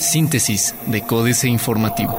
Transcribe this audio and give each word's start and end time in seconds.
Síntesis 0.00 0.74
de 0.86 1.02
Códice 1.02 1.48
Informativo. 1.48 2.18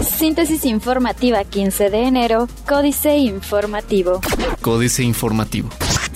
Síntesis 0.00 0.64
informativa 0.64 1.44
15 1.44 1.90
de 1.90 2.04
enero, 2.04 2.48
Códice 2.66 3.16
Informativo. 3.18 4.20
Códice 4.62 5.02
Informativo. 5.02 5.68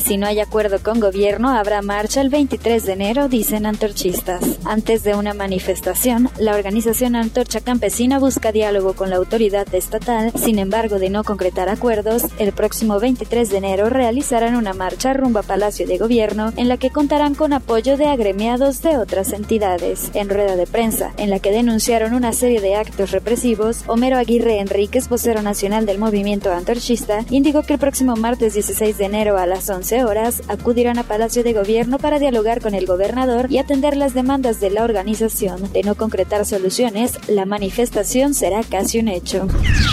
Si 0.08 0.16
no 0.16 0.26
hay 0.26 0.40
acuerdo 0.40 0.78
con 0.82 1.00
gobierno, 1.00 1.50
habrá 1.50 1.82
marcha 1.82 2.22
el 2.22 2.30
23 2.30 2.86
de 2.86 2.92
enero, 2.94 3.28
dicen 3.28 3.66
antorchistas. 3.66 4.42
Antes 4.64 5.04
de 5.04 5.14
una 5.14 5.34
manifestación, 5.34 6.30
la 6.38 6.54
organización 6.54 7.14
Antorcha 7.14 7.60
Campesina 7.60 8.18
busca 8.18 8.50
diálogo 8.50 8.94
con 8.94 9.10
la 9.10 9.16
autoridad 9.16 9.66
estatal. 9.74 10.32
Sin 10.34 10.58
embargo, 10.58 10.98
de 10.98 11.10
no 11.10 11.24
concretar 11.24 11.68
acuerdos, 11.68 12.22
el 12.38 12.52
próximo 12.52 12.98
23 12.98 13.50
de 13.50 13.58
enero 13.58 13.90
realizarán 13.90 14.56
una 14.56 14.72
marcha 14.72 15.12
rumbo 15.12 15.40
a 15.40 15.42
Palacio 15.42 15.86
de 15.86 15.98
Gobierno 15.98 16.54
en 16.56 16.68
la 16.68 16.78
que 16.78 16.88
contarán 16.88 17.34
con 17.34 17.52
apoyo 17.52 17.98
de 17.98 18.06
agremiados 18.06 18.80
de 18.80 18.96
otras 18.96 19.34
entidades. 19.34 20.10
En 20.14 20.30
rueda 20.30 20.56
de 20.56 20.66
prensa, 20.66 21.12
en 21.18 21.28
la 21.28 21.38
que 21.38 21.52
denunciaron 21.52 22.14
una 22.14 22.32
serie 22.32 22.62
de 22.62 22.76
actos 22.76 23.10
represivos, 23.10 23.84
Homero 23.86 24.16
Aguirre 24.16 24.60
Enríquez, 24.60 25.10
vocero 25.10 25.42
nacional 25.42 25.84
del 25.84 25.98
movimiento 25.98 26.50
antorchista, 26.50 27.26
indicó 27.28 27.62
que 27.62 27.74
el 27.74 27.78
próximo 27.78 28.16
martes 28.16 28.54
16 28.54 28.96
de 28.96 29.04
enero 29.04 29.36
a 29.36 29.44
las 29.44 29.68
11 29.68 29.97
horas 30.04 30.42
acudirán 30.48 30.98
a 30.98 31.02
Palacio 31.02 31.42
de 31.42 31.52
Gobierno 31.52 31.98
para 31.98 32.18
dialogar 32.18 32.60
con 32.60 32.74
el 32.74 32.86
gobernador 32.86 33.46
y 33.50 33.58
atender 33.58 33.96
las 33.96 34.14
demandas 34.14 34.60
de 34.60 34.70
la 34.70 34.84
organización. 34.84 35.72
De 35.72 35.82
no 35.82 35.94
concretar 35.94 36.44
soluciones, 36.44 37.18
la 37.28 37.44
manifestación 37.44 38.34
será 38.34 38.62
casi 38.62 38.98
un 38.98 39.08
hecho. 39.08 39.46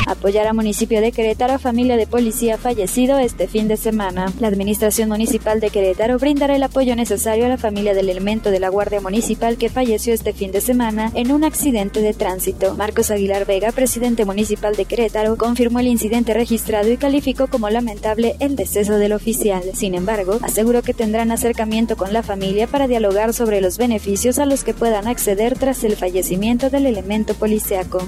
Apoyar 0.08 0.48
a 0.48 0.54
municipio 0.54 1.02
de 1.02 1.12
Querétaro 1.12 1.54
a 1.54 1.60
familia 1.60 1.98
de 1.98 2.08
policía 2.08 2.58
fallecido 2.58 3.18
este 3.18 3.48
fin 3.48 3.68
de 3.68 3.78
semana. 3.78 4.32
La 4.40 4.48
Administración 4.48 5.10
Municipal 5.10 5.60
de 5.60 5.70
Querétaro 5.70 6.20
brindará 6.20 6.56
el 6.56 6.64
apoyo 6.64 6.96
necesario 6.96 7.46
a 7.46 7.50
la 7.50 7.58
familia 7.58 7.94
del 7.94 8.10
elemento 8.10 8.52
de 8.52 8.60
la 8.60 8.70
Guardia 8.70 9.02
Municipal 9.02 9.58
que 9.58 9.70
falleció 9.70 10.14
este 10.14 10.34
fin 10.34 10.52
de 10.52 10.62
semana 10.62 11.12
en 11.16 11.32
un 11.32 11.44
accidente 11.44 12.02
de 12.02 12.14
tránsito. 12.14 12.76
Marcos 12.76 13.12
Aguilar 13.12 13.46
Vega, 13.46 13.72
presidente 13.72 14.26
municipal 14.26 14.76
de 14.76 14.86
Querétaro, 14.86 15.38
confirmó 15.38 15.80
el 15.80 15.88
incidente 15.88 16.34
registrado 16.34 16.92
y 16.92 16.98
calificó 16.98 17.48
como 17.48 17.70
lamentable 17.70 18.36
el 18.40 18.56
deceso 18.56 18.98
del 18.98 19.14
oficial. 19.14 19.64
Sin 19.74 19.95
embargo, 19.96 20.40
aseguró 20.42 20.82
que 20.82 20.94
tendrán 20.94 21.32
acercamiento 21.32 21.98
con 21.98 22.14
la 22.14 22.24
familia 22.24 22.68
para 22.68 22.88
dialogar 22.88 23.34
sobre 23.34 23.62
los 23.62 23.78
beneficios 23.78 24.40
a 24.40 24.46
los 24.46 24.64
que 24.64 24.74
puedan 24.74 25.08
acceder 25.08 25.58
tras 25.58 25.84
el 25.84 25.96
fallecimiento 25.96 26.70
del 26.70 26.86
elemento 26.86 27.34
policiaco. 27.34 28.06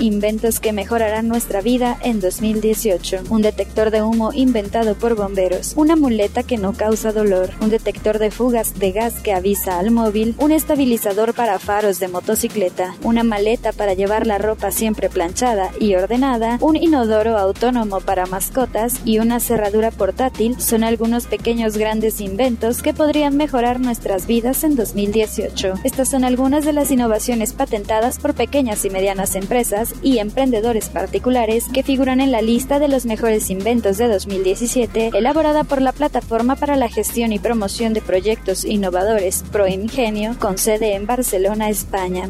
Inventos 0.00 0.60
que 0.60 0.72
mejorarán 0.72 1.28
nuestra 1.28 1.60
vida 1.60 1.98
en 2.02 2.20
2018. 2.20 3.24
Un 3.28 3.42
detector 3.42 3.90
de 3.90 4.00
humo 4.00 4.32
inventado 4.32 4.94
por 4.94 5.14
bomberos. 5.14 5.74
Una 5.76 5.94
muleta 5.94 6.42
que 6.42 6.56
no 6.56 6.72
causa 6.72 7.12
dolor. 7.12 7.50
Un 7.60 7.68
detector 7.68 8.18
de 8.18 8.30
fugas 8.30 8.78
de 8.78 8.92
gas 8.92 9.20
que 9.20 9.34
avisa 9.34 9.78
al 9.78 9.90
móvil. 9.90 10.34
Un 10.38 10.52
estabilizador 10.52 11.34
para 11.34 11.58
faros 11.58 12.00
de 12.00 12.08
motocicleta. 12.08 12.94
Una 13.04 13.24
maleta 13.24 13.72
para 13.72 13.92
llevar 13.92 14.26
la 14.26 14.38
ropa 14.38 14.70
siempre 14.70 15.10
planchada 15.10 15.70
y 15.78 15.94
ordenada. 15.94 16.56
Un 16.62 16.76
inodoro 16.76 17.36
autónomo 17.36 18.00
para 18.00 18.24
mascotas 18.24 19.02
y 19.04 19.18
una 19.18 19.38
cerradura 19.38 19.90
portátil 19.90 20.58
son 20.58 20.82
algunos 20.82 21.09
pequeños 21.26 21.76
grandes 21.76 22.20
inventos 22.20 22.82
que 22.82 22.94
podrían 22.94 23.36
mejorar 23.36 23.80
nuestras 23.80 24.26
vidas 24.26 24.62
en 24.64 24.76
2018. 24.76 25.74
Estas 25.82 26.08
son 26.08 26.24
algunas 26.24 26.64
de 26.64 26.72
las 26.72 26.90
innovaciones 26.90 27.52
patentadas 27.52 28.18
por 28.18 28.34
pequeñas 28.34 28.84
y 28.84 28.90
medianas 28.90 29.34
empresas 29.34 29.94
y 30.02 30.18
emprendedores 30.18 30.88
particulares 30.88 31.66
que 31.72 31.82
figuran 31.82 32.20
en 32.20 32.30
la 32.30 32.42
lista 32.42 32.78
de 32.78 32.88
los 32.88 33.06
mejores 33.06 33.50
inventos 33.50 33.98
de 33.98 34.08
2017, 34.08 35.10
elaborada 35.14 35.64
por 35.64 35.82
la 35.82 35.92
Plataforma 35.92 36.54
para 36.56 36.76
la 36.76 36.88
Gestión 36.88 37.32
y 37.32 37.38
Promoción 37.38 37.92
de 37.92 38.00
Proyectos 38.00 38.64
Innovadores 38.64 39.44
ProIngenio, 39.50 40.36
con 40.38 40.58
sede 40.58 40.94
en 40.94 41.06
Barcelona, 41.06 41.68
España. 41.68 42.28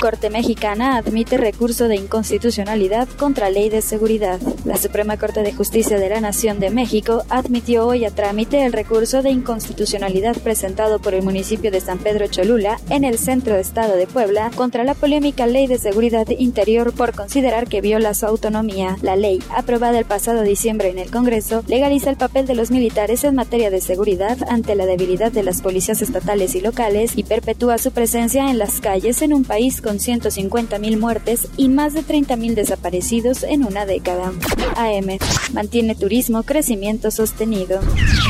Corte 0.00 0.30
Mexicana 0.30 0.96
admite 0.96 1.36
recurso 1.36 1.88
de 1.88 1.96
inconstitucionalidad 1.96 3.08
contra 3.08 3.50
Ley 3.50 3.68
de 3.68 3.82
Seguridad. 3.82 4.40
La 4.64 4.76
Suprema 4.76 5.16
Corte 5.16 5.42
de 5.42 5.52
Justicia 5.52 5.98
de 5.98 6.08
la 6.08 6.20
Nación 6.20 6.60
de 6.60 6.70
México 6.70 7.24
admitió 7.28 7.86
hoy 7.86 8.04
a 8.04 8.09
trámite 8.12 8.64
el 8.64 8.72
recurso 8.72 9.22
de 9.22 9.30
inconstitucionalidad 9.30 10.36
presentado 10.36 10.98
por 10.98 11.14
el 11.14 11.22
municipio 11.22 11.70
de 11.70 11.80
San 11.80 11.98
Pedro 11.98 12.26
Cholula 12.26 12.78
en 12.88 13.04
el 13.04 13.18
centro 13.18 13.54
de 13.54 13.60
Estado 13.60 13.96
de 13.96 14.06
Puebla 14.06 14.50
contra 14.54 14.84
la 14.84 14.94
polémica 14.94 15.46
Ley 15.46 15.66
de 15.66 15.78
Seguridad 15.78 16.28
Interior 16.28 16.92
por 16.92 17.14
considerar 17.14 17.68
que 17.68 17.80
viola 17.80 18.14
su 18.14 18.26
autonomía. 18.26 18.96
La 19.02 19.16
ley, 19.16 19.42
aprobada 19.54 19.98
el 19.98 20.04
pasado 20.04 20.42
diciembre 20.42 20.88
en 20.88 20.98
el 20.98 21.10
Congreso, 21.10 21.62
legaliza 21.66 22.10
el 22.10 22.16
papel 22.16 22.46
de 22.46 22.54
los 22.54 22.70
militares 22.70 23.24
en 23.24 23.34
materia 23.34 23.70
de 23.70 23.80
seguridad 23.80 24.38
ante 24.48 24.74
la 24.74 24.86
debilidad 24.86 25.32
de 25.32 25.42
las 25.42 25.62
policías 25.62 26.02
estatales 26.02 26.54
y 26.54 26.60
locales 26.60 27.12
y 27.16 27.24
perpetúa 27.24 27.78
su 27.78 27.92
presencia 27.92 28.50
en 28.50 28.58
las 28.58 28.80
calles 28.80 29.22
en 29.22 29.32
un 29.32 29.44
país 29.44 29.80
con 29.80 29.98
150.000 29.98 30.98
muertes 30.98 31.48
y 31.56 31.68
más 31.68 31.94
de 31.94 32.02
30.000 32.02 32.54
desaparecidos 32.54 33.42
en 33.42 33.64
una 33.64 33.86
década. 33.86 34.32
AM. 34.76 35.18
Mantiene 35.52 35.94
turismo 35.94 36.42
crecimiento 36.42 37.10
sostenido. 37.10 37.80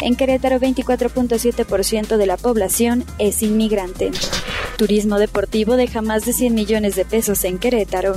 En 0.03 0.16
Querétaro, 0.16 0.58
24.7% 0.58 2.16
de 2.16 2.26
la 2.26 2.36
población 2.36 3.04
es 3.19 3.42
inmigrante. 3.42 4.10
Turismo 4.76 5.19
deportivo 5.19 5.76
deja 5.76 6.00
más 6.00 6.25
de 6.25 6.32
100 6.32 6.54
millones 6.54 6.97
de 6.97 7.04
pesos 7.04 7.44
en 7.44 7.58
Querétaro. 7.58 8.14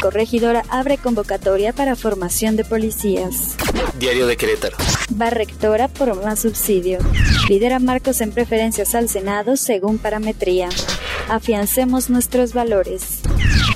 Corregidora 0.00 0.62
abre 0.70 0.96
convocatoria 0.96 1.74
para 1.74 1.94
formación 1.94 2.56
de 2.56 2.64
policías. 2.64 3.54
Diario 3.98 4.26
de 4.26 4.36
Querétaro. 4.38 4.78
Va 5.20 5.28
rectora 5.28 5.88
por 5.88 6.22
más 6.24 6.40
subsidio. 6.40 6.98
Lidera 7.50 7.78
Marcos 7.78 8.22
en 8.22 8.32
preferencias 8.32 8.94
al 8.94 9.08
Senado 9.10 9.56
según 9.56 9.98
parametría. 9.98 10.68
Afiancemos 11.28 12.08
nuestros 12.08 12.54
valores. 12.54 13.20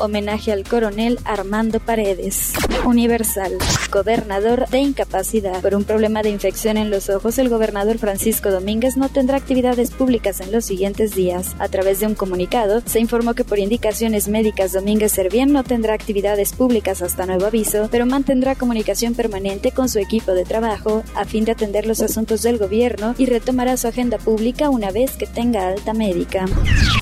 Homenaje 0.01 0.51
al 0.51 0.65
coronel 0.65 1.19
Armando 1.25 1.79
Paredes. 1.79 2.55
Universal. 2.87 3.59
Gobernador 3.93 4.67
de 4.71 4.79
incapacidad. 4.79 5.61
Por 5.61 5.75
un 5.75 5.85
problema 5.85 6.23
de 6.23 6.31
infección 6.31 6.79
en 6.79 6.91
los 6.91 7.11
ojos, 7.11 7.39
el 7.39 7.51
gobernador 7.51 7.99
Francisco 7.99 8.51
Domínguez 8.51 8.97
no 8.97 9.11
tendrá 9.11 9.37
actividades 9.37 9.91
públicas 9.91 10.41
en 10.41 10.53
los 10.53 10.65
siguientes 10.65 11.15
días. 11.15 11.55
A 11.59 11.69
través 11.69 12.01
de 12.01 12.07
un 12.07 12.15
comunicado, 12.15 12.83
se 12.87 12.99
informó 12.99 13.35
que 13.35 13.45
por 13.45 13.59
indicaciones 13.59 14.29
médicas 14.29 14.73
Domínguez 14.73 15.13
Servién 15.13 15.53
no 15.53 15.65
tendrá 15.65 15.93
actividades 15.93 16.55
públicas 16.55 17.03
hasta 17.03 17.27
nuevo 17.27 17.45
aviso, 17.45 17.89
pero 17.91 18.07
mantendrá 18.07 18.55
comunicación 18.55 19.15
permanente 19.15 19.71
con 19.71 19.91
su 19.91 19.99
equipo 19.99 20.33
de 20.33 20.45
trabajo 20.45 21.03
a 21.15 21.27
fin 21.27 21.45
de 21.45 21.53
atender 21.53 21.87
los 21.87 22.01
asuntos 22.01 22.43
del 22.43 22.57
gobierno 22.57 23.15
y 23.19 23.27
retomará 23.27 23.77
su 23.77 23.89
agenda 23.89 24.17
pública 24.17 24.71
una 24.71 24.91
vez 24.91 25.13
que 25.13 25.27
tenga 25.27 25.69
alta 25.69 25.93
médica. 25.93 26.47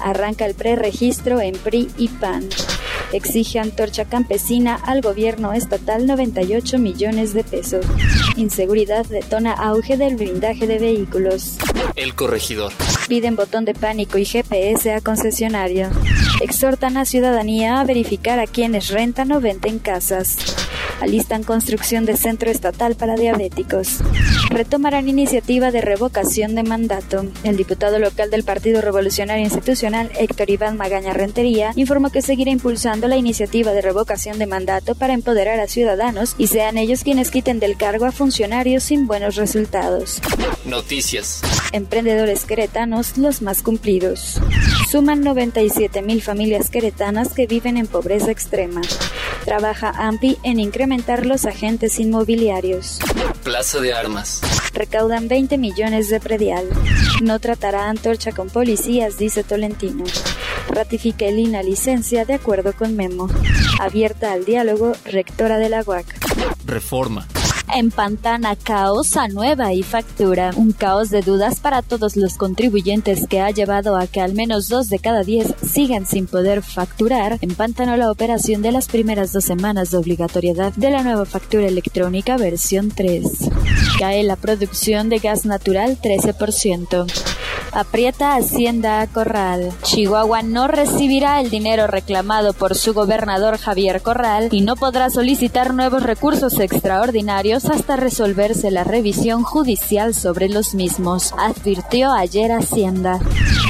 Arranca 0.03 0.47
el 0.47 0.55
preregistro 0.55 1.41
en 1.41 1.55
PRI 1.55 1.89
y 1.97 2.09
PAN. 2.09 2.49
Exige 3.13 3.59
antorcha 3.59 4.05
campesina 4.05 4.75
al 4.75 5.01
gobierno 5.01 5.53
estatal 5.53 6.07
98 6.07 6.79
millones 6.79 7.33
de 7.33 7.43
pesos. 7.43 7.87
Inseguridad 8.37 9.07
detona 9.07 9.53
auge 9.53 9.97
del 9.97 10.17
blindaje 10.17 10.67
de 10.67 10.79
vehículos. 10.79 11.57
El 11.97 12.15
corregidor. 12.15 12.73
Piden 13.09 13.37
botón 13.37 13.65
de 13.65 13.75
pánico 13.75 14.19
y 14.19 14.27
GPS 14.27 14.93
a 14.93 15.01
concesionario. 15.01 15.89
Exhortan 16.43 16.97
a 16.99 17.05
ciudadanía 17.05 17.81
a 17.81 17.85
verificar 17.85 18.39
a 18.39 18.47
quienes 18.47 18.89
rentan 18.89 19.33
o 19.33 19.41
venden 19.41 19.79
casas. 19.79 20.68
Alistan 21.01 21.45
construcción 21.45 22.05
de 22.05 22.17
centro 22.17 22.51
estatal 22.51 22.97
para 22.97 23.15
diabéticos. 23.15 23.99
Retomarán 24.51 25.09
iniciativa 25.09 25.71
de 25.71 25.81
revocación 25.81 26.55
de 26.55 26.65
mandato. 26.65 27.25
El 27.45 27.57
diputado 27.57 27.99
local 27.99 28.31
del 28.31 28.45
Partido 28.45 28.81
Revolucionario 28.81 29.45
Institucional, 29.45 30.11
Héctor 30.19 30.51
Iván 30.51 30.77
Magaña 30.77 31.13
Rentería, 31.13 31.73
informó 31.77 32.11
que 32.11 32.23
seguirá 32.23 32.51
impulsando 32.51 33.07
la 33.09 33.17
iniciativa 33.17 33.73
de 33.73 33.83
revocación 33.83 34.39
de 34.39 34.47
mandato 34.47 34.95
para 34.95 35.15
empoderar 35.15 35.61
a 35.61 35.69
ciudadanos 35.69 36.35
y 36.37 36.49
sean 36.49 36.79
ellos 36.79 37.05
quienes 37.05 37.31
quiten 37.31 37.61
del 37.61 37.77
cargo 37.77 38.05
a 38.05 38.13
funcionarios 38.13 38.83
sin 38.83 39.07
buenos 39.07 39.37
resultados. 39.37 40.21
Noticias. 40.65 41.43
Emprendedores 41.73 42.45
queretanos 42.45 43.17
los 43.19 43.43
más 43.43 43.63
cumplidos. 43.63 44.41
Suman 44.91 45.21
97 45.21 46.03
mil 46.03 46.23
familias 46.23 46.71
queretanas 46.71 47.35
que 47.35 47.47
viven 47.47 47.77
en 47.77 47.87
pobreza 47.87 48.31
extrema. 48.31 48.81
Trabaja 49.49 49.93
AMPI 49.97 50.37
en 50.43 50.61
incrementar 50.61 51.25
los 51.25 51.47
agentes 51.47 51.99
inmobiliarios. 51.99 52.99
Plaza 53.43 53.81
de 53.81 53.95
Armas. 53.95 54.43
Recaudan 54.75 55.27
20 55.27 55.57
millones 55.57 56.11
de 56.11 56.21
predial. 56.21 56.69
No 57.23 57.39
tratará 57.39 57.89
antorcha 57.89 58.33
con 58.33 58.51
policías, 58.51 59.17
dice 59.17 59.45
Tolentino. 59.45 60.05
Ratifica 60.69 61.25
el 61.25 61.39
INA 61.39 61.63
licencia 61.63 62.27
de 62.27 62.35
acuerdo 62.35 62.75
con 62.75 62.95
Memo. 62.95 63.31
Abierta 63.81 64.35
al 64.35 64.45
diálogo, 64.45 64.93
rectora 65.07 65.57
de 65.57 65.71
la 65.71 65.83
UAC. 65.83 66.05
Reforma. 66.67 67.27
En 67.75 67.91
Pantana, 67.91 68.57
caos 68.57 69.17
a 69.17 69.29
nueva 69.29 69.73
y 69.73 69.83
factura. 69.83 70.53
Un 70.57 70.73
caos 70.73 71.11
de 71.11 71.21
dudas 71.23 71.61
para 71.61 71.83
todos 71.83 72.17
los 72.17 72.37
contribuyentes 72.37 73.27
que 73.29 73.41
ha 73.41 73.51
llevado 73.51 73.97
a 73.97 74.07
que 74.07 74.21
al 74.21 74.35
menos 74.35 74.69
dos 74.69 74.89
de 74.89 74.99
cada 74.99 75.23
diez 75.23 75.55
sigan 75.63 76.07
sin 76.07 76.27
poder 76.27 76.63
facturar. 76.63 77.39
En 77.41 77.55
Pantano 77.55 77.97
la 77.97 78.11
operación 78.11 78.63
de 78.63 78.73
las 78.73 78.89
primeras 78.89 79.33
dos 79.33 79.45
semanas 79.45 79.91
de 79.91 79.99
obligatoriedad 79.99 80.73
de 80.75 80.91
la 80.91 81.03
nueva 81.03 81.25
factura 81.25 81.67
electrónica 81.67 82.37
versión 82.37 82.91
3. 82.91 83.23
Cae 83.99 84.23
la 84.23 84.37
producción 84.37 85.09
de 85.09 85.19
gas 85.19 85.45
natural 85.45 85.99
13%. 86.01 87.38
Aprieta 87.73 88.35
Hacienda 88.35 89.07
Corral. 89.07 89.73
Chihuahua 89.83 90.43
no 90.43 90.69
recibirá 90.69 91.41
el 91.41 91.51
dinero 91.51 91.87
reclamado 91.87 92.53
por 92.53 92.75
su 92.75 92.95
gobernador 92.95 93.59
Javier 93.59 94.03
Corral 94.03 94.49
y 94.51 94.63
no 94.63 94.77
podrá 94.77 95.11
solicitar 95.11 95.75
nuevos 95.75 96.03
recursos 96.03 96.59
extraordinarios 96.59 97.67
hasta 97.67 97.97
resolverse 97.97 98.71
la 98.71 98.85
revisión 98.85 99.43
judicial 99.43 100.15
sobre 100.15 100.49
los 100.49 100.75
mismos, 100.75 101.35
advirtió 101.39 102.13
ayer 102.13 102.53
Hacienda. 102.53 103.21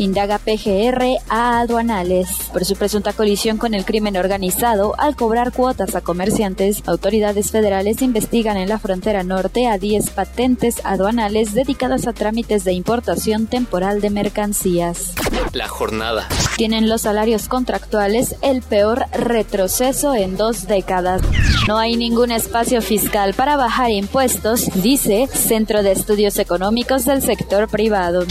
Indaga 0.00 0.38
PGR 0.38 1.18
a 1.28 1.58
aduanales 1.58 2.28
por 2.52 2.64
su 2.64 2.76
presunta 2.76 3.12
colisión 3.12 3.58
con 3.58 3.74
el 3.74 3.84
crimen 3.84 4.16
organizado 4.16 4.94
al 4.96 5.16
cobrar 5.16 5.52
cuotas 5.52 5.96
a 5.96 6.02
comerciantes. 6.02 6.82
Autoridades 6.86 7.50
federales 7.50 8.00
investigan 8.00 8.56
en 8.56 8.68
la 8.68 8.78
frontera 8.78 9.24
norte 9.24 9.66
a 9.66 9.76
10 9.76 10.10
patentes 10.10 10.80
aduanales 10.84 11.52
dedicadas 11.52 12.06
a 12.06 12.12
trámites 12.12 12.62
de 12.62 12.74
importación 12.74 13.48
temporal 13.48 14.00
de 14.00 14.10
mercancías. 14.10 15.14
La 15.52 15.66
jornada. 15.66 16.28
Tienen 16.56 16.88
los 16.88 17.02
salarios 17.02 17.48
contractuales 17.48 18.36
el 18.40 18.62
peor 18.62 19.04
retroceso 19.12 20.14
en 20.14 20.36
dos 20.36 20.68
décadas. 20.68 21.22
No 21.66 21.76
hay 21.76 21.96
ningún 21.96 22.30
espacio 22.30 22.82
fiscal 22.82 23.34
para 23.34 23.56
bajar 23.56 23.90
impuestos, 23.90 24.70
dice 24.76 25.26
Centro 25.26 25.82
de 25.82 25.92
Estudios 25.92 26.38
Económicos 26.38 27.04
del 27.04 27.20
Sector 27.20 27.68
Privado. 27.68 28.24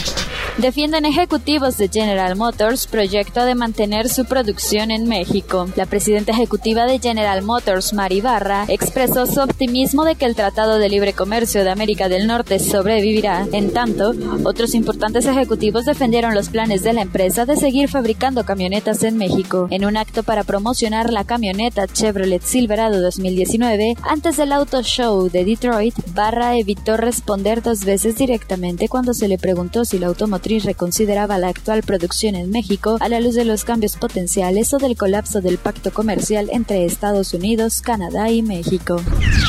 Defienden 0.58 1.04
ejecutivos 1.04 1.78
de 1.78 1.86
General 1.86 2.34
Motors 2.34 2.88
proyecto 2.88 3.44
de 3.44 3.54
mantener 3.54 4.08
su 4.08 4.24
producción 4.24 4.90
en 4.90 5.06
México. 5.06 5.68
La 5.76 5.86
presidenta 5.86 6.32
ejecutiva 6.32 6.84
de 6.84 6.98
General 6.98 7.42
Motors, 7.42 7.92
Mari 7.92 8.20
Barra, 8.20 8.64
expresó 8.66 9.26
su 9.26 9.40
optimismo 9.40 10.04
de 10.04 10.16
que 10.16 10.24
el 10.24 10.34
Tratado 10.34 10.80
de 10.80 10.88
Libre 10.88 11.12
Comercio 11.12 11.62
de 11.62 11.70
América 11.70 12.08
del 12.08 12.26
Norte 12.26 12.58
sobrevivirá. 12.58 13.46
En 13.52 13.72
tanto, 13.72 14.12
otros 14.42 14.74
importantes 14.74 15.26
ejecutivos 15.26 15.84
defendieron 15.84 16.34
los 16.34 16.48
planes 16.48 16.82
de 16.82 16.92
la 16.92 17.02
empresa 17.02 17.46
de 17.46 17.54
seguir 17.54 17.88
fabricando 17.88 18.44
camionetas 18.44 19.04
en 19.04 19.16
México. 19.16 19.68
En 19.70 19.84
un 19.84 19.96
acto 19.96 20.24
para 20.24 20.42
promocionar 20.42 21.12
la 21.12 21.22
camioneta 21.22 21.86
Chevrolet 21.86 22.42
Silverado 22.42 23.00
2019, 23.00 23.94
antes 24.02 24.36
del 24.36 24.50
Auto 24.50 24.82
Show 24.82 25.30
de 25.30 25.44
Detroit, 25.44 25.94
Barra 26.14 26.56
evitó 26.56 26.96
responder 26.96 27.62
dos 27.62 27.84
veces 27.84 28.16
directamente 28.16 28.88
cuando 28.88 29.14
se 29.14 29.28
le 29.28 29.38
preguntó 29.38 29.84
si 29.84 30.00
la 30.00 30.08
automotriz 30.08 30.47
reconsideraba 30.58 31.36
la 31.36 31.48
actual 31.48 31.82
producción 31.82 32.34
en 32.34 32.50
México 32.50 32.96
a 33.00 33.08
la 33.10 33.20
luz 33.20 33.34
de 33.34 33.44
los 33.44 33.64
cambios 33.64 33.96
potenciales 33.96 34.72
o 34.72 34.78
del 34.78 34.96
colapso 34.96 35.42
del 35.42 35.58
pacto 35.58 35.92
comercial 35.92 36.48
entre 36.50 36.86
Estados 36.86 37.34
Unidos, 37.34 37.82
Canadá 37.82 38.30
y 38.30 38.40
México. 38.40 38.96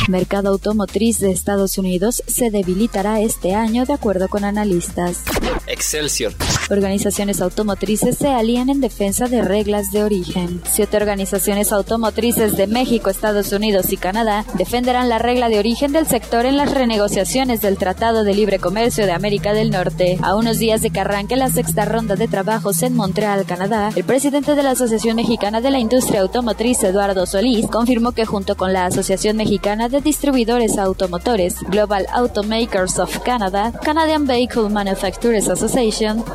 Mercado 0.09 0.49
automotriz 0.49 1.19
de 1.19 1.31
Estados 1.31 1.77
Unidos 1.77 2.21
se 2.27 2.51
debilitará 2.51 3.21
este 3.21 3.55
año 3.55 3.85
de 3.85 3.93
acuerdo 3.93 4.27
con 4.27 4.43
analistas. 4.43 5.23
Excelsior. 5.79 6.33
Organizaciones 6.69 7.39
automotrices 7.39 8.17
se 8.17 8.27
alían 8.27 8.67
en 8.67 8.81
defensa 8.81 9.29
de 9.29 9.41
reglas 9.41 9.91
de 9.93 10.03
origen. 10.03 10.61
Siete 10.69 10.97
organizaciones 10.97 11.71
automotrices 11.71 12.57
de 12.57 12.67
México, 12.67 13.09
Estados 13.09 13.53
Unidos 13.53 13.93
y 13.93 13.97
Canadá 13.97 14.43
defenderán 14.55 15.07
la 15.07 15.19
regla 15.19 15.47
de 15.47 15.57
origen 15.57 15.93
del 15.93 16.05
sector 16.05 16.45
en 16.45 16.57
las 16.57 16.73
renegociaciones 16.73 17.61
del 17.61 17.77
Tratado 17.77 18.25
de 18.25 18.33
Libre 18.33 18.59
Comercio 18.59 19.05
de 19.05 19.13
América 19.13 19.53
del 19.53 19.71
Norte. 19.71 20.19
A 20.21 20.35
unos 20.35 20.59
días 20.59 20.81
de 20.81 20.89
que 20.89 20.99
arranque 20.99 21.37
la 21.37 21.49
sexta 21.49 21.85
ronda 21.85 22.17
de 22.17 22.27
trabajos 22.27 22.83
en 22.83 22.93
Montreal, 22.93 23.45
Canadá, 23.45 23.93
el 23.95 24.03
presidente 24.03 24.55
de 24.55 24.63
la 24.63 24.71
Asociación 24.71 25.15
Mexicana 25.15 25.61
de 25.61 25.71
la 25.71 25.79
Industria 25.79 26.19
Automotriz, 26.19 26.83
Eduardo 26.83 27.25
Solís, 27.25 27.67
confirmó 27.67 28.11
que 28.11 28.25
junto 28.25 28.57
con 28.57 28.73
la 28.73 28.85
Asociación 28.85 29.37
Mexicana 29.37 29.87
de 29.87 30.01
Distribuidores 30.01 30.77
Automotores, 30.77 31.55
Global 31.69 32.05
Automakers 32.11 32.99
of 32.99 33.19
Canada, 33.19 33.71
Canadian 33.81 34.27
Vehicle 34.27 34.67
Manufacturers 34.67 35.47
Association, 35.47 35.68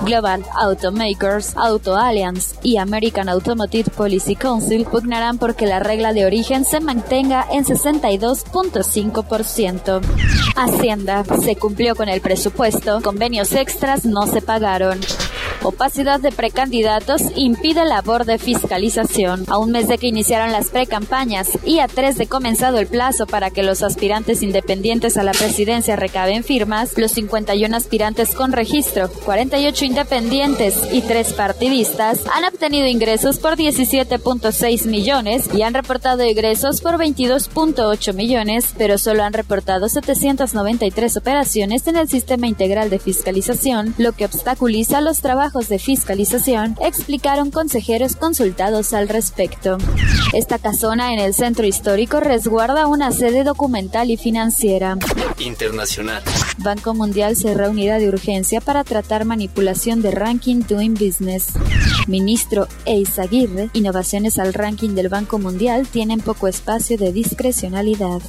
Global 0.03 0.45
Automakers, 0.55 1.57
Auto 1.57 1.97
Alliance 1.97 2.55
y 2.63 2.77
American 2.77 3.29
Automotive 3.29 3.91
Policy 3.91 4.37
Council 4.37 4.85
pugnarán 4.85 5.39
porque 5.39 5.67
la 5.67 5.81
regla 5.81 6.13
de 6.13 6.25
origen 6.25 6.65
se 6.65 6.79
mantenga 6.81 7.45
en 7.53 7.65
62.5%. 7.65 10.01
Hacienda 10.57 11.25
se 11.43 11.57
cumplió 11.57 11.97
con 11.97 12.09
el 12.09 12.21
presupuesto, 12.21 13.01
convenios 13.03 13.51
extras 13.53 14.05
no 14.05 14.27
se 14.27 14.41
pagaron. 14.41 15.01
Opacidad 15.65 16.21
de 16.21 16.31
precandidatos 16.31 17.23
impide 17.37 17.87
labor 17.87 18.27
de 18.27 18.37
fiscalización. 18.37 19.45
A 19.49 19.57
un 19.57 19.71
mes 19.71 19.89
de 19.89 19.97
que 19.97 20.09
iniciaron 20.09 20.53
las 20.53 20.69
precampañas 20.69 21.59
y 21.65 21.79
a 21.79 21.89
tres 21.89 22.19
de 22.19 22.27
comenzado 22.27 22.79
el 22.79 22.87
plazo 22.87 23.27
para 23.27 23.49
que 23.49 23.63
los 23.63 23.83
aspirantes 23.83 24.43
independientes 24.43 25.17
a 25.17 25.23
la 25.23 25.33
presidencia 25.33 25.97
recaben 25.97 26.45
firmas, 26.45 26.99
los 26.99 27.13
51 27.13 27.75
aspirantes 27.75 28.35
con 28.35 28.53
registro, 28.53 29.09
48 29.25 29.87
independientes 29.87 30.77
y 30.93 31.01
tres 31.01 31.33
partidistas 31.33 32.21
han 32.35 32.45
obtenido 32.45 32.87
ingresos 32.87 33.39
por 33.39 33.57
17.6 33.57 34.87
millones 34.87 35.49
y 35.55 35.63
han 35.63 35.73
reportado 35.73 36.27
ingresos 36.27 36.83
por 36.83 36.99
22.8 36.99 38.13
millones, 38.13 38.75
pero 38.77 38.99
solo 38.99 39.23
han 39.23 39.33
reportado 39.33 39.89
793 39.89 41.17
operaciones 41.17 41.87
en 41.87 41.97
el 41.97 42.11
sistema 42.11 42.49
integral 42.49 42.91
de 42.91 42.99
fiscalización, 42.99 43.95
lo 43.97 44.13
que 44.13 44.27
obstaculiza 44.27 45.01
los 45.01 45.21
trabajos 45.21 45.54
de 45.61 45.79
fiscalización, 45.79 46.77
explicaron 46.81 47.51
consejeros 47.51 48.17
consultados 48.17 48.93
al 48.93 49.09
respecto. 49.09 49.79
Esta 50.33 50.59
casona 50.59 51.13
en 51.13 51.21
el 51.21 51.33
centro 51.33 51.65
histórico 51.65 52.21
resguarda 52.21 52.87
una 52.89 53.13
sede 53.13 53.45
documental 53.45 54.11
y 54.11 54.17
financiera. 54.17 54.97
Internacional. 55.39 56.23
Banco 56.59 56.93
Mundial 56.95 57.37
se 57.37 57.55
reunirá 57.55 57.99
de 57.99 58.09
urgencia 58.09 58.61
para 58.61 58.85
tratar 58.85 59.25
manipulación 59.25 60.03
de 60.03 60.11
ranking 60.11 60.63
Doing 60.69 60.95
Business. 60.95 61.53
Ministro 62.07 62.67
Eizaguirre, 62.85 63.71
innovaciones 63.73 64.39
al 64.39 64.55
ranking 64.55 64.91
del 64.91 65.09
Banco 65.09 65.39
Mundial 65.39 65.87
tienen 65.87 66.21
poco 66.21 66.49
espacio 66.49 66.99
de 66.99 67.13
discrecionalidad. 67.13 68.21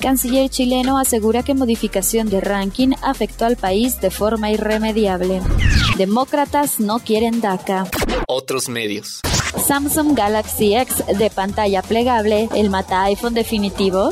Canciller 0.00 0.48
chileno 0.50 0.98
asegura 0.98 1.42
que 1.42 1.54
modificación 1.54 2.28
de 2.28 2.40
ranking 2.40 2.92
afectó 3.02 3.44
al 3.44 3.56
país 3.56 4.00
de 4.00 4.10
forma 4.10 4.50
irremediable. 4.50 5.40
Demócratas 5.96 6.78
no 6.78 6.98
quieren 6.98 7.40
DACA. 7.40 7.86
Otros 8.28 8.68
medios. 8.68 9.20
Samsung 9.66 10.14
Galaxy 10.14 10.74
X 10.74 11.02
de 11.18 11.30
pantalla 11.30 11.80
plegable, 11.80 12.50
el 12.54 12.68
mata 12.68 13.04
iPhone 13.04 13.32
definitivo. 13.32 14.10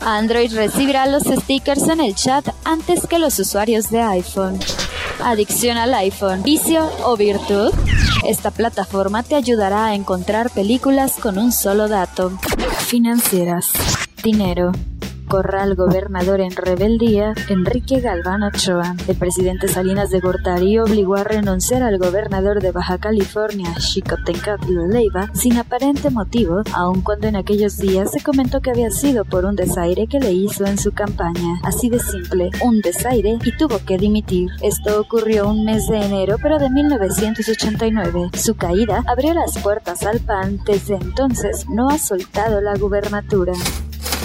Android 0.00 0.54
recibirá 0.54 1.06
los 1.06 1.24
stickers 1.24 1.88
en 1.88 2.00
el 2.00 2.14
chat 2.14 2.46
antes 2.64 3.08
que 3.08 3.18
los 3.18 3.36
usuarios 3.40 3.90
de 3.90 4.00
iPhone. 4.00 4.60
Adicción 5.24 5.76
al 5.76 5.92
iPhone, 5.94 6.44
vicio 6.44 6.88
o 7.04 7.16
virtud. 7.16 7.72
Esta 8.24 8.52
plataforma 8.52 9.24
te 9.24 9.34
ayudará 9.34 9.86
a 9.86 9.94
encontrar 9.96 10.50
películas 10.50 11.14
con 11.20 11.36
un 11.38 11.50
solo 11.50 11.88
dato. 11.88 12.30
Financieras. 12.86 13.72
Dinero. 14.22 14.70
Corral 15.28 15.74
gobernador 15.74 16.40
en 16.40 16.52
rebeldía, 16.52 17.34
Enrique 17.48 18.00
Galván 18.00 18.42
Ochoa. 18.42 18.94
El 19.08 19.16
presidente 19.16 19.68
Salinas 19.68 20.10
de 20.10 20.20
Gortari 20.20 20.78
obligó 20.78 21.16
a 21.16 21.24
renunciar 21.24 21.82
al 21.82 21.98
gobernador 21.98 22.60
de 22.60 22.72
Baja 22.72 22.98
California, 22.98 23.74
Xicotencatl 23.78 24.88
Leiva, 24.90 25.30
sin 25.34 25.56
aparente 25.56 26.10
motivo, 26.10 26.62
aun 26.72 27.00
cuando 27.00 27.26
en 27.26 27.36
aquellos 27.36 27.78
días 27.78 28.12
se 28.12 28.22
comentó 28.22 28.60
que 28.60 28.70
había 28.70 28.90
sido 28.90 29.24
por 29.24 29.44
un 29.44 29.56
desaire 29.56 30.06
que 30.06 30.20
le 30.20 30.32
hizo 30.32 30.66
en 30.66 30.78
su 30.78 30.92
campaña. 30.92 31.58
Así 31.62 31.88
de 31.88 31.98
simple, 31.98 32.50
un 32.62 32.80
desaire 32.80 33.38
y 33.44 33.56
tuvo 33.56 33.78
que 33.84 33.96
dimitir. 33.96 34.50
Esto 34.62 35.00
ocurrió 35.00 35.48
un 35.48 35.64
mes 35.64 35.86
de 35.88 36.04
enero, 36.04 36.36
pero 36.40 36.58
de 36.58 36.70
1989. 36.70 38.30
Su 38.34 38.54
caída 38.56 39.02
abrió 39.06 39.34
las 39.34 39.58
puertas 39.58 40.04
al 40.04 40.20
PAN. 40.20 40.60
Desde 40.66 40.96
entonces 40.96 41.66
no 41.68 41.88
ha 41.88 41.98
soltado 41.98 42.60
la 42.60 42.76
gubernatura. 42.76 43.52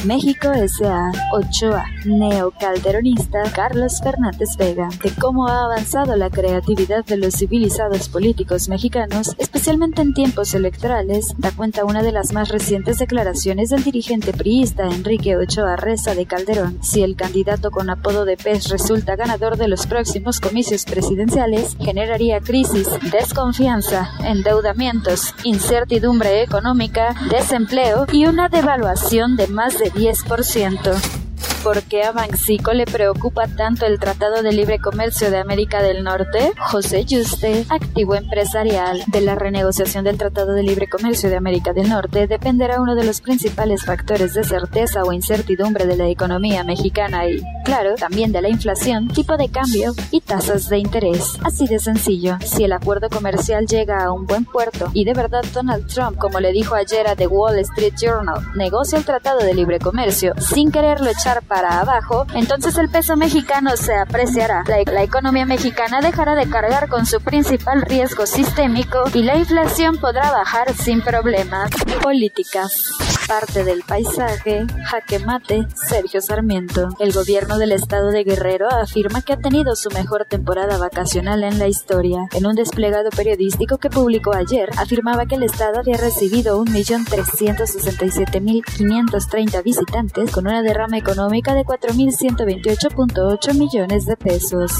México 0.05 0.51
S.A. 0.51 1.11
Ochoa, 1.33 1.83
neocalderonista 2.05 3.43
Carlos 3.53 3.99
Fernández 4.01 4.55
Vega, 4.57 4.87
de 5.03 5.11
cómo 5.11 5.47
ha 5.47 5.65
avanzado 5.65 6.15
la 6.15 6.29
creatividad 6.29 7.03
de 7.05 7.17
los 7.17 7.35
civilizados 7.35 8.07
políticos 8.07 8.69
mexicanos, 8.69 9.35
especialmente 9.37 10.01
en 10.01 10.13
tiempos 10.13 10.53
electorales, 10.53 11.33
da 11.37 11.51
cuenta 11.51 11.83
una 11.83 12.01
de 12.01 12.13
las 12.13 12.31
más 12.31 12.47
recientes 12.49 12.97
declaraciones 12.99 13.69
del 13.69 13.83
dirigente 13.83 14.31
priista 14.31 14.87
Enrique 14.87 15.35
Ochoa 15.35 15.75
Reza 15.75 16.15
de 16.15 16.25
Calderón. 16.25 16.79
Si 16.81 17.03
el 17.03 17.17
candidato 17.17 17.69
con 17.69 17.89
apodo 17.89 18.23
de 18.23 18.37
pez 18.37 18.69
resulta 18.69 19.17
ganador 19.17 19.57
de 19.57 19.67
los 19.67 19.85
próximos 19.85 20.39
comicios 20.39 20.85
presidenciales, 20.85 21.75
generaría 21.79 22.39
crisis, 22.39 22.87
desconfianza, 23.11 24.11
endeudamientos, 24.23 25.33
incertidumbre 25.43 26.41
económica, 26.41 27.15
desempleo 27.29 28.05
y 28.11 28.25
una 28.27 28.47
devaluación 28.47 29.35
de 29.35 29.47
más 29.47 29.77
de 29.77 29.88
10%. 29.93 31.18
¿Por 31.63 31.83
qué 31.83 32.03
a 32.03 32.13
Banxico 32.13 32.71
le 32.71 32.85
preocupa 32.85 33.45
tanto 33.47 33.85
el 33.85 33.99
Tratado 33.99 34.41
de 34.41 34.53
Libre 34.53 34.79
Comercio 34.79 35.29
de 35.29 35.39
América 35.39 35.83
del 35.83 36.05
Norte? 36.05 36.53
José 36.57 37.03
Yuste, 37.03 37.65
activo 37.67 38.15
empresarial 38.15 39.03
de 39.07 39.19
la 39.19 39.35
renegociación 39.35 40.05
del 40.05 40.17
Tratado 40.17 40.53
de 40.53 40.63
Libre 40.63 40.87
Comercio 40.87 41.29
de 41.29 41.35
América 41.35 41.73
del 41.73 41.89
Norte, 41.89 42.27
dependerá 42.27 42.81
uno 42.81 42.95
de 42.95 43.03
los 43.03 43.19
principales 43.19 43.83
factores 43.83 44.33
de 44.33 44.45
certeza 44.45 45.03
o 45.03 45.11
incertidumbre 45.11 45.85
de 45.85 45.97
la 45.97 46.07
economía 46.07 46.63
mexicana 46.63 47.27
y, 47.27 47.41
claro, 47.65 47.95
también 47.95 48.31
de 48.31 48.41
la 48.41 48.49
inflación, 48.49 49.09
tipo 49.09 49.35
de 49.35 49.49
cambio 49.49 49.93
y 50.11 50.21
tasas 50.21 50.69
de 50.69 50.77
interés. 50.77 51.37
Así 51.43 51.67
de 51.67 51.79
sencillo, 51.79 52.37
si 52.45 52.63
el 52.63 52.71
acuerdo 52.71 53.09
comercial 53.09 53.65
llega 53.67 54.05
a 54.05 54.13
un 54.13 54.25
buen 54.25 54.45
puerto 54.45 54.91
y 54.93 55.03
de 55.03 55.13
verdad 55.13 55.43
Donald 55.53 55.87
Trump, 55.87 56.17
como 56.17 56.39
le 56.39 56.53
dijo 56.53 56.75
ayer 56.75 57.05
a 57.07 57.17
The 57.17 57.27
Wall 57.27 57.59
Street 57.59 57.95
Journal, 57.99 58.45
negocia 58.55 58.97
el 58.97 59.03
Tratado 59.03 59.39
de 59.39 59.53
Libre 59.53 59.79
Comercio 59.79 60.33
sin 60.39 60.71
quererlo 60.71 61.09
echar 61.09 61.43
para 61.49 61.79
abajo, 61.79 62.25
entonces 62.33 62.77
el 62.77 62.89
peso 62.89 63.17
mexicano 63.17 63.75
se 63.75 63.95
apreciará. 63.95 64.63
La, 64.67 64.77
la 64.89 65.03
economía 65.03 65.45
mexicana 65.45 65.99
dejará 65.99 66.35
de 66.35 66.47
cargar 66.47 66.87
con 66.87 67.05
su 67.05 67.19
principal 67.19 67.81
riesgo 67.81 68.25
sistémico 68.25 69.03
y 69.13 69.23
la 69.23 69.35
inflación 69.35 69.97
podrá 69.97 70.31
bajar 70.31 70.73
sin 70.73 71.01
problemas. 71.01 71.71
Políticas 72.01 73.08
parte 73.29 73.63
del 73.63 73.83
paisaje, 73.83 74.67
jaque 74.85 75.19
mate, 75.19 75.67
Sergio 75.75 76.19
Sarmiento. 76.19 76.89
El 76.97 77.13
gobierno 77.13 77.59
del 77.59 77.73
estado 77.73 78.09
de 78.09 78.23
Guerrero 78.23 78.67
afirma 78.67 79.21
que 79.21 79.33
ha 79.33 79.37
tenido 79.37 79.75
su 79.75 79.91
mejor 79.91 80.25
temporada 80.25 80.79
vacacional 80.79 81.43
en 81.43 81.59
la 81.59 81.67
historia. 81.67 82.27
En 82.33 82.47
un 82.47 82.55
desplegado 82.55 83.11
periodístico 83.11 83.77
que 83.77 83.91
publicó 83.91 84.33
ayer, 84.33 84.71
afirmaba 84.77 85.27
que 85.27 85.35
el 85.35 85.43
estado 85.43 85.77
había 85.77 85.97
recibido 85.97 86.59
1.367.530 86.65 89.63
visitantes 89.63 90.31
con 90.31 90.47
una 90.47 90.63
derrama 90.63 90.97
económica 90.97 91.53
de 91.53 91.65
4.128.8 91.65 93.53
millones 93.53 94.07
de 94.07 94.17
pesos. 94.17 94.71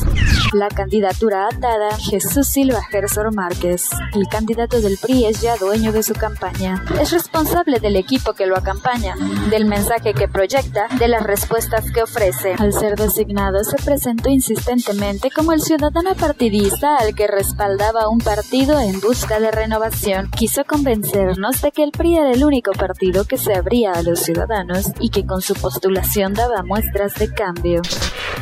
La 0.54 0.70
candidatura 0.70 1.50
atada, 1.50 1.96
Jesús 2.00 2.48
Silva 2.48 2.82
Gersor 2.90 3.32
Márquez. 3.32 3.92
El 4.16 4.28
candidato 4.28 4.82
del 4.82 4.98
PRI 4.98 5.26
es 5.26 5.40
ya 5.40 5.56
dueño 5.58 5.92
de 5.92 6.02
su 6.02 6.16
campaña. 6.16 6.84
Es 7.00 7.12
responsable 7.12 7.80
del 7.80 7.96
equipo 7.96 8.34
que 8.40 8.46
lo 8.46 8.56
acompaña, 8.56 9.16
del 9.50 9.66
mensaje 9.66 10.14
que 10.14 10.30
proyecta, 10.30 10.88
de 10.98 11.10
las 11.10 11.24
respuestas 11.24 11.92
que 11.92 12.04
ofrece. 12.04 12.56
Al 12.58 12.72
ser 12.72 12.96
designado, 12.96 13.66
se 13.66 13.76
presentó 13.84 14.30
insistentemente 14.30 15.30
como 15.30 15.52
el 15.52 15.62
ciudadano 15.62 16.16
partidista 16.16 16.96
al 16.96 17.14
que 17.16 17.28
respaldaba 17.28 18.08
un 18.08 18.20
partido 18.20 18.80
en 18.80 19.02
busca 19.02 19.42
de 19.42 19.52
renovación. 19.52 20.32
Quiso 20.32 20.64
convencernos 20.64 21.62
de 21.62 21.74
que 21.74 21.84
el 21.84 21.92
PRI 21.92 22.16
era 22.16 22.32
el 22.32 22.46
único 22.46 22.72
partido 22.72 23.26
que 23.26 23.38
se 23.38 23.54
abría 23.56 23.92
a 23.92 24.04
los 24.04 24.20
ciudadanos 24.20 24.86
y 25.02 25.10
que 25.10 25.26
con 25.26 25.42
su 25.42 25.54
postulación 25.56 26.34
daba 26.34 26.64
muestras 26.64 27.16
de 27.16 27.34
cambio. 27.34 27.82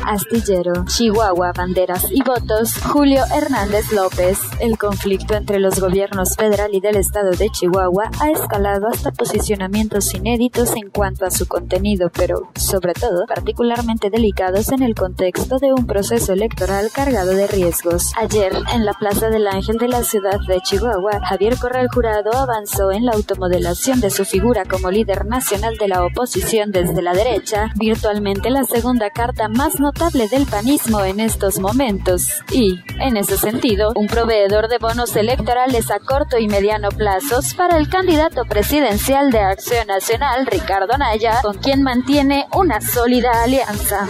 Astillero, 0.06 0.86
Chihuahua, 0.86 1.54
banderas 1.54 2.06
y 2.12 2.22
votos, 2.22 2.76
Julio 2.84 3.24
Hernández 3.36 3.92
López. 3.92 4.38
El 4.60 4.78
conflicto 4.78 5.34
entre 5.34 5.60
los 5.60 5.80
gobiernos 5.80 6.36
federal 6.36 6.70
y 6.74 6.82
del 6.82 6.98
estado 6.98 7.32
de 7.32 7.50
Chihuahua 7.50 8.12
ha 8.22 8.30
escalado 8.30 8.88
hasta 8.88 9.12
posicionamientos 9.12 9.87
inéditos 10.14 10.76
en 10.76 10.90
cuanto 10.90 11.26
a 11.26 11.32
su 11.32 11.48
contenido, 11.48 12.10
pero, 12.14 12.50
sobre 12.56 12.94
todo, 12.94 13.26
particularmente 13.28 14.10
delicados 14.10 14.72
en 14.72 14.84
el 14.84 14.96
contexto 14.96 15.58
de 15.58 15.74
un 15.74 15.88
proceso 15.88 16.34
electoral 16.34 16.90
cargado 16.94 17.32
de 17.32 17.48
riesgos. 17.48 18.12
Ayer, 18.18 18.54
en 18.74 18.86
la 18.86 18.94
Plaza 18.94 19.30
del 19.30 19.48
Ángel 19.48 19.78
de 19.78 19.88
la 19.88 20.04
ciudad 20.04 20.40
de 20.48 20.60
Chihuahua, 20.62 21.22
Javier 21.24 21.58
Corral 21.58 21.88
Jurado 21.94 22.32
avanzó 22.34 22.92
en 22.92 23.06
la 23.06 23.14
automodelación 23.14 24.02
de 24.02 24.10
su 24.10 24.26
figura 24.26 24.66
como 24.66 24.92
líder 24.92 25.26
nacional 25.26 25.78
de 25.78 25.88
la 25.88 26.04
oposición 26.04 26.72
desde 26.72 27.02
la 27.02 27.14
derecha, 27.14 27.72
virtualmente 27.76 28.50
la 28.50 28.64
segunda 28.64 29.10
carta 29.10 29.48
más 29.48 29.80
notable 29.80 30.28
del 30.28 30.46
panismo 30.46 31.04
en 31.04 31.20
estos 31.20 31.60
momentos, 31.60 32.28
y, 32.52 32.80
en 33.00 33.18
ese 33.18 33.38
sentido, 33.38 33.92
un 33.96 34.08
proveedor 34.08 34.68
de 34.68 34.78
bonos 34.78 35.16
electorales 35.16 35.90
a 35.92 36.00
corto 36.00 36.38
y 36.38 36.48
mediano 36.48 36.90
plazos 36.90 37.54
para 37.54 37.78
el 37.78 37.90
candidato 37.90 38.44
presidencial 38.46 39.32
de 39.32 39.40
Acción 39.40 39.77
Nacional 39.86 40.46
Ricardo 40.46 40.98
Naya, 40.98 41.42
con 41.42 41.58
quien 41.58 41.84
mantiene 41.84 42.48
una 42.54 42.82
sólida 42.82 43.44
alianza. 43.44 44.08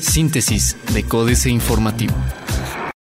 Síntesis 0.00 0.76
de 0.92 1.04
Códice 1.04 1.50
Informativo. 1.50 2.14